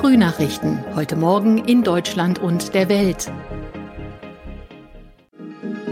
[0.00, 0.82] Frühnachrichten.
[0.96, 3.30] Heute Morgen in Deutschland und der Welt.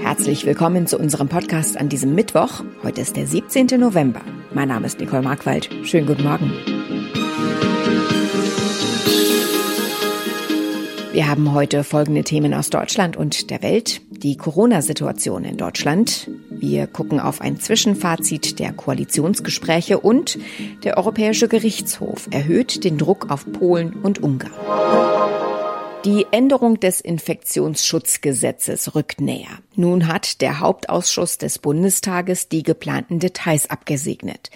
[0.01, 2.65] Herzlich willkommen zu unserem Podcast an diesem Mittwoch.
[2.83, 3.79] Heute ist der 17.
[3.79, 4.23] November.
[4.55, 5.69] Mein Name ist Nicole Markwald.
[5.83, 6.51] Schönen guten Morgen.
[11.13, 14.01] Wir haben heute folgende Themen aus Deutschland und der Welt.
[14.11, 16.31] Die Corona-Situation in Deutschland.
[16.61, 20.39] Wir gucken auf ein Zwischenfazit der Koalitionsgespräche und
[20.85, 25.18] der Europäische Gerichtshof erhöht den Druck auf Polen und Ungarn.
[26.05, 29.59] Die Änderung des Infektionsschutzgesetzes rückt näher.
[29.75, 34.51] Nun hat der Hauptausschuss des Bundestages die geplanten Details abgesegnet.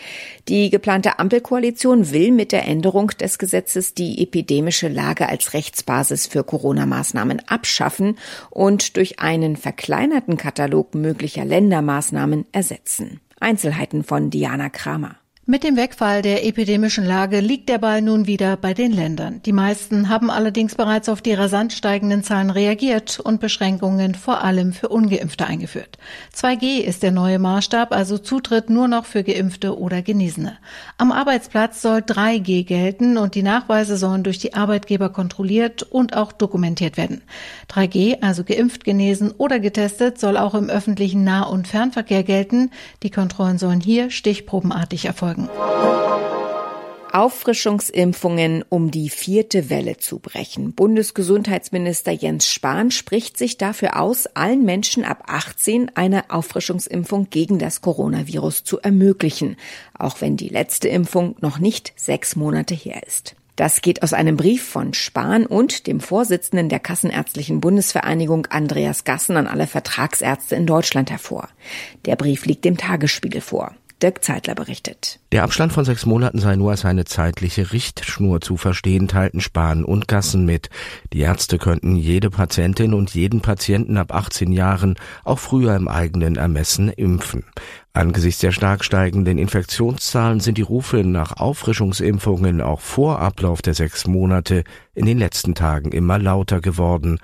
[0.48, 6.44] Die geplante Ampelkoalition will mit der Änderung des Gesetzes die epidemische Lage als Rechtsbasis für
[6.44, 8.18] Corona-Maßnahmen abschaffen
[8.50, 13.20] und durch einen verkleinerten Katalog möglicher Ländermaßnahmen ersetzen.
[13.40, 15.16] Einzelheiten von Diana Kramer.
[15.44, 19.42] Mit dem Wegfall der epidemischen Lage liegt der Ball nun wieder bei den Ländern.
[19.44, 24.72] Die meisten haben allerdings bereits auf die rasant steigenden Zahlen reagiert und Beschränkungen vor allem
[24.72, 25.98] für ungeimpfte eingeführt.
[26.32, 30.58] 2G ist der neue Maßstab, also Zutritt nur noch für geimpfte oder Genesene.
[30.96, 36.30] Am Arbeitsplatz soll 3G gelten und die Nachweise sollen durch die Arbeitgeber kontrolliert und auch
[36.30, 37.20] dokumentiert werden.
[37.68, 42.70] 3G, also geimpft, genesen oder getestet, soll auch im öffentlichen Nah- und Fernverkehr gelten.
[43.02, 45.48] Die Kontrollen sollen hier stichprobenartig erfolgen folgen.
[47.12, 50.72] Auffrischungsimpfungen, um die vierte Welle zu brechen.
[50.72, 57.82] Bundesgesundheitsminister Jens Spahn spricht sich dafür aus, allen Menschen ab 18 eine Auffrischungsimpfung gegen das
[57.82, 59.56] Coronavirus zu ermöglichen,
[59.98, 63.36] auch wenn die letzte Impfung noch nicht sechs Monate her ist.
[63.56, 69.36] Das geht aus einem Brief von Spahn und dem Vorsitzenden der Kassenärztlichen Bundesvereinigung Andreas Gassen
[69.36, 71.48] an alle Vertragsärzte in Deutschland hervor.
[72.06, 73.74] Der Brief liegt dem Tagesspiegel vor.
[74.02, 75.20] Dirk Zeitler berichtet.
[75.30, 79.84] Der Abstand von sechs Monaten sei nur als eine zeitliche Richtschnur zu verstehen, teilten Spahn
[79.84, 80.70] und Gassen mit.
[81.12, 86.36] Die Ärzte könnten jede Patientin und jeden Patienten ab 18 Jahren auch früher im eigenen
[86.36, 87.44] Ermessen impfen.
[87.92, 94.06] Angesichts der stark steigenden Infektionszahlen sind die Rufe nach Auffrischungsimpfungen auch vor Ablauf der sechs
[94.06, 94.64] Monate
[94.94, 97.20] in den letzten Tagen immer lauter geworden.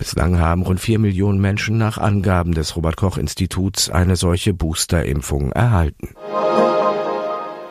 [0.00, 5.52] Bislang haben rund vier Millionen Menschen nach Angaben des Robert Koch Instituts eine solche Boosterimpfung
[5.52, 6.14] erhalten.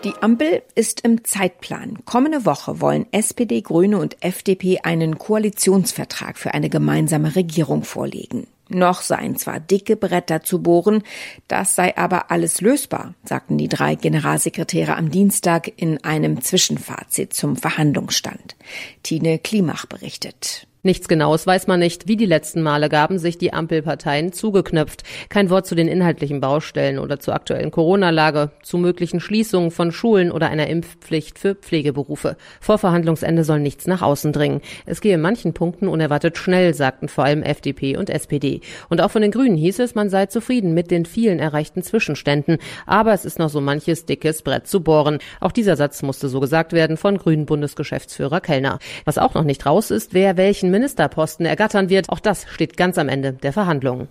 [0.04, 1.98] Die Ampel ist im Zeitplan.
[2.06, 8.46] Kommende Woche wollen SPD, Grüne und FDP einen Koalitionsvertrag für eine gemeinsame Regierung vorlegen.
[8.68, 11.02] Noch seien zwar dicke Bretter zu bohren,
[11.48, 17.56] das sei aber alles lösbar, sagten die drei Generalsekretäre am Dienstag in einem Zwischenfazit zum
[17.56, 18.56] Verhandlungsstand.
[19.02, 20.68] Tine Klimach berichtet.
[20.82, 22.08] Nichts Genaues weiß man nicht.
[22.08, 25.04] Wie die letzten Male gaben sich die Ampelparteien zugeknöpft.
[25.28, 30.32] Kein Wort zu den inhaltlichen Baustellen oder zur aktuellen Corona-Lage, zu möglichen Schließungen von Schulen
[30.32, 32.38] oder einer Impfpflicht für Pflegeberufe.
[32.62, 34.62] Vor Verhandlungsende soll nichts nach außen dringen.
[34.86, 38.62] Es gehe in manchen Punkten unerwartet schnell, sagten vor allem FDP und SPD.
[38.88, 42.58] Und auch von den Grünen hieß es, man sei zufrieden mit den vielen erreichten Zwischenständen.
[42.86, 45.20] Aber es ist noch so manches dickes Brett zu bohren.
[45.42, 48.80] Auch dieser Satz musste so gesagt werden von Grünen Bundesgeschäftsführer Kellner.
[49.04, 52.10] Was auch noch nicht raus ist, wer welchen Ministerposten ergattern wird.
[52.10, 54.08] Auch das steht ganz am Ende der Verhandlungen.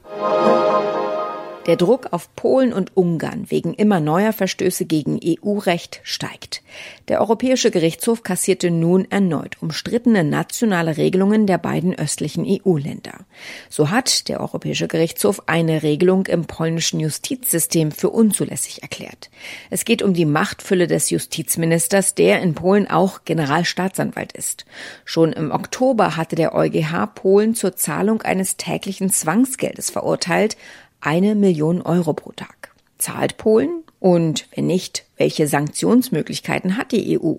[1.69, 6.62] Der Druck auf Polen und Ungarn wegen immer neuer Verstöße gegen EU-Recht steigt.
[7.09, 13.27] Der Europäische Gerichtshof kassierte nun erneut umstrittene nationale Regelungen der beiden östlichen EU-Länder.
[13.69, 19.29] So hat der Europäische Gerichtshof eine Regelung im polnischen Justizsystem für unzulässig erklärt.
[19.69, 24.65] Es geht um die Machtfülle des Justizministers, der in Polen auch Generalstaatsanwalt ist.
[25.05, 30.56] Schon im Oktober hatte der EuGH Polen zur Zahlung eines täglichen Zwangsgeldes verurteilt,
[31.00, 32.72] eine Million Euro pro Tag.
[32.98, 33.82] Zahlt Polen?
[34.00, 37.34] Und wenn nicht, welche Sanktionsmöglichkeiten hat die EU?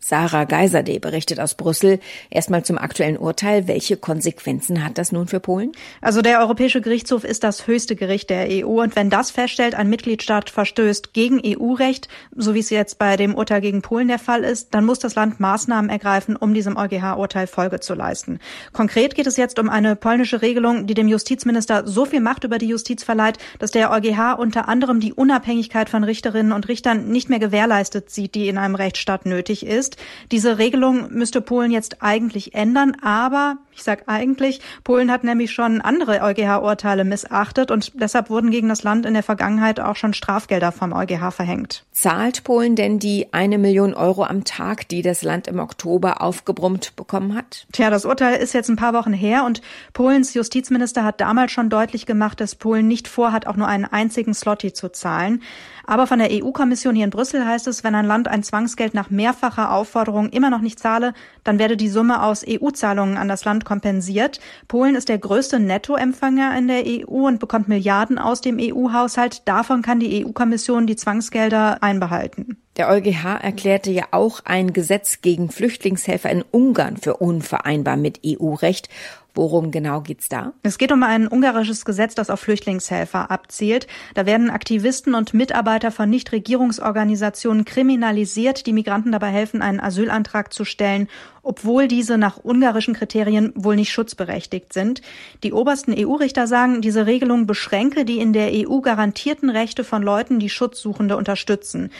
[0.00, 2.00] Sarah Geiserde berichtet aus Brüssel.
[2.30, 3.68] Erstmal zum aktuellen Urteil.
[3.68, 5.72] Welche Konsequenzen hat das nun für Polen?
[6.00, 9.88] Also der Europäische Gerichtshof ist das höchste Gericht der EU und wenn das feststellt, ein
[9.88, 14.44] Mitgliedstaat verstößt gegen EU-Recht, so wie es jetzt bei dem Urteil gegen Polen der Fall
[14.44, 18.38] ist, dann muss das Land Maßnahmen ergreifen, um diesem EuGH-Urteil Folge zu leisten.
[18.72, 22.58] Konkret geht es jetzt um eine polnische Regelung, die dem Justizminister so viel Macht über
[22.58, 27.28] die Justiz verleiht, dass der EuGH unter anderem die Unabhängigkeit von Richterinnen und Richtern nicht
[27.28, 29.96] mehr gewährleistet sieht, die in einem Rechtsstaat nötig ist ist.
[30.30, 35.80] Diese Regelung müsste Polen jetzt eigentlich ändern, aber ich sage eigentlich, Polen hat nämlich schon
[35.80, 40.72] andere EuGH-Urteile missachtet und deshalb wurden gegen das Land in der Vergangenheit auch schon Strafgelder
[40.72, 41.84] vom EuGH verhängt.
[41.90, 46.94] Zahlt Polen denn die eine Million Euro am Tag, die das Land im Oktober aufgebrummt
[46.96, 47.66] bekommen hat?
[47.72, 49.62] Tja, das Urteil ist jetzt ein paar Wochen her und
[49.94, 54.34] Polens Justizminister hat damals schon deutlich gemacht, dass Polen nicht vorhat, auch nur einen einzigen
[54.34, 55.42] Slotty zu zahlen.
[55.84, 59.10] Aber von der EU-Kommission hier in Brüssel heißt es, wenn ein Land ein Zwangsgeld nach
[59.52, 61.12] mehrfacher Aufforderung immer noch nicht zahle,
[61.44, 64.40] dann werde die Summe aus EU-Zahlungen an das Land kompensiert.
[64.68, 69.46] Polen ist der größte Nettoempfänger in der EU und bekommt Milliarden aus dem EU-Haushalt.
[69.46, 72.56] Davon kann die EU-Kommission die Zwangsgelder einbehalten.
[72.78, 78.88] Der EuGH erklärte ja auch ein Gesetz gegen Flüchtlingshelfer in Ungarn für unvereinbar mit EU-Recht.
[79.34, 80.52] Worum genau geht's da?
[80.62, 83.86] Es geht um ein ungarisches Gesetz, das auf Flüchtlingshelfer abzielt.
[84.14, 90.66] Da werden Aktivisten und Mitarbeiter von Nichtregierungsorganisationen kriminalisiert, die Migranten dabei helfen, einen Asylantrag zu
[90.66, 91.08] stellen,
[91.42, 95.00] obwohl diese nach ungarischen Kriterien wohl nicht schutzberechtigt sind.
[95.42, 100.40] Die obersten EU-Richter sagen, diese Regelung beschränke die in der EU garantierten Rechte von Leuten,
[100.40, 101.90] die Schutzsuchende unterstützen.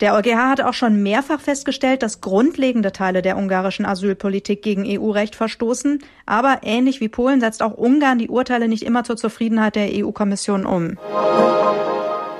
[0.00, 5.34] Der EuGH hat auch schon mehrfach festgestellt, dass grundlegende Teile der ungarischen Asylpolitik gegen EU-Recht
[5.34, 6.00] verstoßen.
[6.26, 10.66] Aber ähnlich wie Polen setzt auch Ungarn die Urteile nicht immer zur Zufriedenheit der EU-Kommission
[10.66, 10.98] um.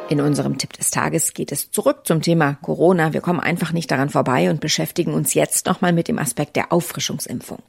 [0.08, 3.12] In unserem Tipp des Tages geht es zurück zum Thema Corona.
[3.12, 6.73] Wir kommen einfach nicht daran vorbei und beschäftigen uns jetzt nochmal mit dem Aspekt der
[6.73, 7.62] Auffrischungsimpfung.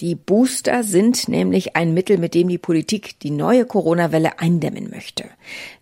[0.00, 5.24] Die Booster sind nämlich ein Mittel, mit dem die Politik die neue Corona-Welle eindämmen möchte.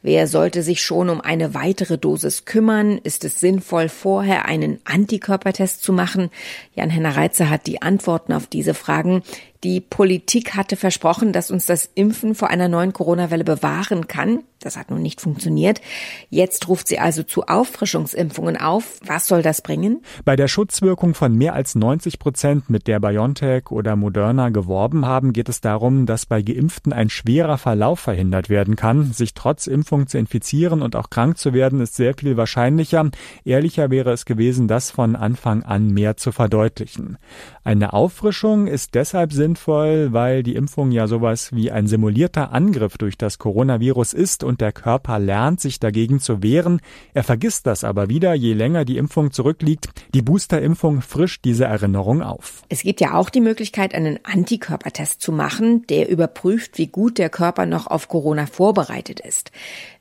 [0.03, 2.99] Wer sollte sich schon um eine weitere Dosis kümmern?
[2.99, 6.31] Ist es sinnvoll, vorher einen Antikörpertest zu machen?
[6.75, 9.25] Jan-Henner Reitzer hat die Antworten auf diese Fragen.
[9.65, 14.45] Die Politik hatte versprochen, dass uns das Impfen vor einer neuen Corona-Welle bewahren kann.
[14.61, 15.81] Das hat nun nicht funktioniert.
[16.29, 19.01] Jetzt ruft sie also zu Auffrischungsimpfungen auf.
[19.07, 20.03] Was soll das bringen?
[20.27, 25.33] Bei der Schutzwirkung von mehr als 90 Prozent, mit der BioNTech oder Moderna geworben haben,
[25.33, 29.15] geht es darum, dass bei Geimpften ein schwerer Verlauf verhindert werden kann.
[29.15, 33.11] Sich trotz Impfung zu infizieren und auch krank zu werden, ist sehr viel wahrscheinlicher.
[33.47, 37.17] Ehrlicher wäre es gewesen, das von Anfang an mehr zu verdeutlichen.
[37.65, 43.17] Eine Auffrischung ist deshalb sinnvoll, weil die Impfung ja sowas wie ein simulierter Angriff durch
[43.17, 46.83] das Coronavirus ist und der Körper lernt, sich dagegen zu wehren.
[47.15, 49.89] Er vergisst das aber wieder, je länger die Impfung zurückliegt.
[50.13, 52.65] Die Boosterimpfung frischt diese Erinnerung auf.
[52.69, 57.31] Es gibt ja auch die Möglichkeit, einen Antikörpertest zu machen, der überprüft, wie gut der
[57.31, 59.51] Körper noch auf Corona vorbereitet ist.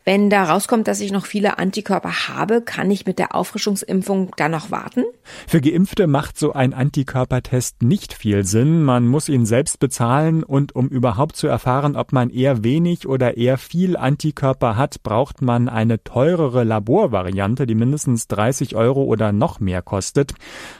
[0.06, 4.52] Wenn da rauskommt, dass ich noch viele Antikörper habe, kann ich mit der Auffrischungsimpfung dann
[4.52, 5.06] noch warten?
[5.48, 8.84] Für Geimpfte macht so ein Antikörpertest nicht viel Sinn.
[8.84, 13.38] Man muss ihn selbst bezahlen und um überhaupt zu erfahren, ob man eher wenig oder
[13.38, 19.62] eher viel Antikörper hat, braucht man eine teurere Laborvariante, die mindestens 30 Euro oder noch
[19.62, 20.34] mehr kostet.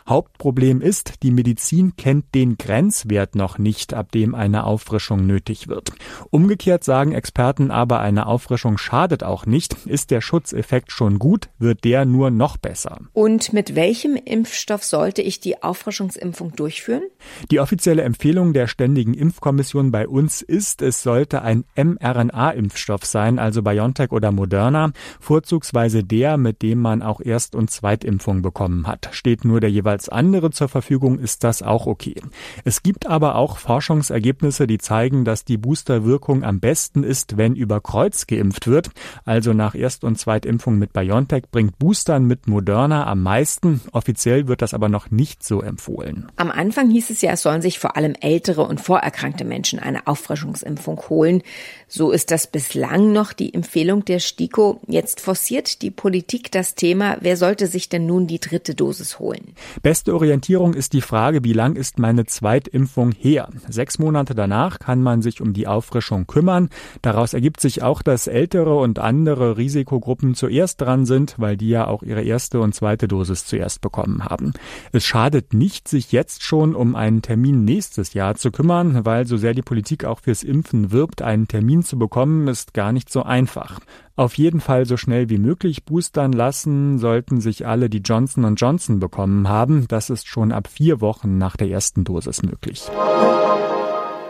[0.08, 5.94] Hauptproblem ist, die Medizin kennt den Grenzwert noch nicht, ab dem eine Auffrischung nötig wird.
[6.30, 9.76] Umgekehrt sagen Experten aber, eine Auffrischung schadet schadet auch nicht.
[9.86, 13.00] Ist der Schutzeffekt schon gut, wird der nur noch besser.
[13.14, 17.04] Und mit welchem Impfstoff sollte ich die Auffrischungsimpfung durchführen?
[17.52, 23.62] Die offizielle Empfehlung der Ständigen Impfkommission bei uns ist, es sollte ein mRNA-Impfstoff sein, also
[23.62, 29.10] BioNTech oder Moderna, vorzugsweise der, mit dem man auch Erst- und Zweitimpfung bekommen hat.
[29.12, 32.16] Steht nur der jeweils andere zur Verfügung, ist das auch okay.
[32.64, 37.80] Es gibt aber auch Forschungsergebnisse, die zeigen, dass die Boosterwirkung am besten ist, wenn über
[37.80, 38.90] Kreuz geimpft wird.
[39.26, 43.82] Also nach Erst- und Zweitimpfung mit BioNTech bringt Boostern mit Moderna am meisten.
[43.92, 46.28] Offiziell wird das aber noch nicht so empfohlen.
[46.36, 50.08] Am Anfang hieß es ja, es sollen sich vor allem ältere und vorerkrankte Menschen eine
[50.08, 51.42] Auffrischungsimpfung holen.
[51.88, 54.82] So ist das bislang noch die Empfehlung der STIKO.
[54.88, 59.54] Jetzt forciert die Politik das Thema, wer sollte sich denn nun die dritte Dosis holen?
[59.82, 63.50] Beste Orientierung ist die Frage, wie lang ist meine Zweitimpfung her?
[63.70, 66.70] Sechs Monate danach kann man sich um die Auffrischung kümmern.
[67.02, 71.88] Daraus ergibt sich auch, dass ältere und andere Risikogruppen zuerst dran sind, weil die ja
[71.88, 74.54] auch ihre erste und zweite Dosis zuerst bekommen haben.
[74.92, 79.38] Es schadet nicht, sich jetzt schon um einen Termin nächstes Jahr zu kümmern, weil so
[79.38, 83.24] sehr die Politik auch fürs Impfen wirbt, einen Termin zu bekommen, ist gar nicht so
[83.24, 83.80] einfach.
[84.16, 89.00] Auf jeden Fall so schnell wie möglich boostern lassen sollten sich alle, die Johnson Johnson
[89.00, 89.88] bekommen haben.
[89.88, 92.84] Das ist schon ab vier Wochen nach der ersten Dosis möglich.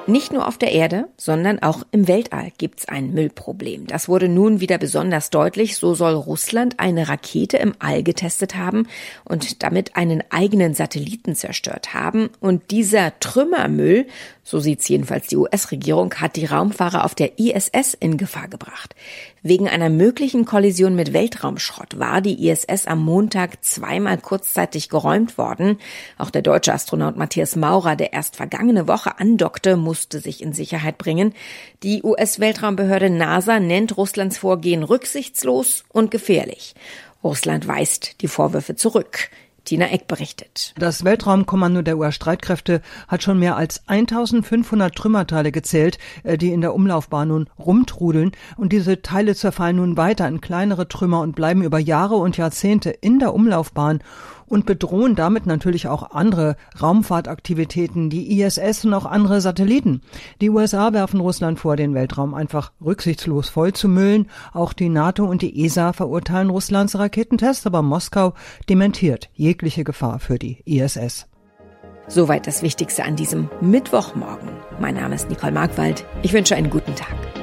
[0.05, 3.87] Nicht nur auf der Erde, sondern auch im Weltall gibt's ein Müllproblem.
[3.87, 5.77] Das wurde nun wieder besonders deutlich.
[5.77, 8.87] So soll Russland eine Rakete im All getestet haben
[9.23, 12.29] und damit einen eigenen Satelliten zerstört haben.
[12.41, 14.05] Und dieser Trümmermüll
[14.43, 18.93] so sieht's jedenfalls die US-Regierung, hat die Raumfahrer auf der ISS in Gefahr gebracht.
[19.45, 25.79] Wegen einer möglichen Kollision mit Weltraumschrott war die ISS am Montag zweimal kurzzeitig geräumt worden.
[26.17, 30.97] Auch der deutsche Astronaut Matthias Maurer, der erst vergangene Woche andockte, musste sich in Sicherheit
[30.97, 31.33] bringen.
[31.83, 36.73] Die US-Weltraumbehörde NASA nennt Russlands Vorgehen rücksichtslos und gefährlich.
[37.21, 39.29] Russland weist die Vorwürfe zurück.
[39.65, 40.73] Tina Eck berichtet.
[40.77, 46.73] Das Weltraumkommando der US-Streitkräfte hat schon mehr als 1500 Trümmerteile gezählt, äh, die in der
[46.73, 48.31] Umlaufbahn nun rumtrudeln.
[48.57, 52.89] Und diese Teile zerfallen nun weiter in kleinere Trümmer und bleiben über Jahre und Jahrzehnte
[52.89, 53.99] in der Umlaufbahn
[54.45, 60.01] und bedrohen damit natürlich auch andere Raumfahrtaktivitäten, die ISS und auch andere Satelliten.
[60.41, 64.29] Die USA werfen Russland vor, den Weltraum einfach rücksichtslos vollzumüllen.
[64.53, 68.33] Auch die NATO und die ESA verurteilen Russlands Raketentests, aber Moskau
[68.69, 71.27] dementiert jegliche Gefahr für die ISS.
[72.07, 74.49] Soweit das Wichtigste an diesem Mittwochmorgen.
[74.79, 76.05] Mein Name ist Nicole Markwald.
[76.21, 77.42] Ich wünsche einen guten Tag.